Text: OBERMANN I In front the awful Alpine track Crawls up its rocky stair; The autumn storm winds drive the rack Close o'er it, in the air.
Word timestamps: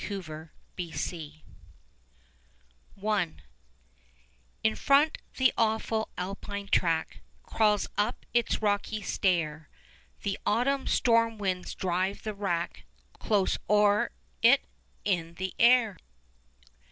OBERMANN 0.09 1.29
I 3.05 3.31
In 4.63 4.75
front 4.75 5.19
the 5.37 5.53
awful 5.55 6.09
Alpine 6.17 6.69
track 6.69 7.21
Crawls 7.43 7.85
up 7.99 8.25
its 8.33 8.63
rocky 8.63 9.03
stair; 9.03 9.69
The 10.23 10.39
autumn 10.43 10.87
storm 10.87 11.37
winds 11.37 11.75
drive 11.75 12.23
the 12.23 12.33
rack 12.33 12.85
Close 13.19 13.59
o'er 13.69 14.09
it, 14.41 14.63
in 15.05 15.35
the 15.35 15.53
air. 15.59 15.97